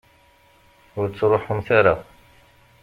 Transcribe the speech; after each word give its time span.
Ur 0.99 1.05
ttruḥumt 1.09 1.69
ara. 1.77 1.95